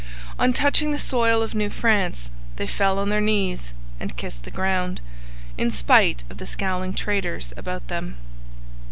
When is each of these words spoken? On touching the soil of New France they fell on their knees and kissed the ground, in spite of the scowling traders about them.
On 0.39 0.51
touching 0.51 0.89
the 0.89 0.97
soil 0.97 1.43
of 1.43 1.53
New 1.53 1.69
France 1.69 2.31
they 2.55 2.65
fell 2.65 2.97
on 2.97 3.09
their 3.09 3.21
knees 3.21 3.71
and 3.99 4.17
kissed 4.17 4.41
the 4.45 4.49
ground, 4.49 4.99
in 5.59 5.69
spite 5.69 6.23
of 6.27 6.39
the 6.39 6.47
scowling 6.47 6.95
traders 6.95 7.53
about 7.55 7.87
them. 7.87 8.17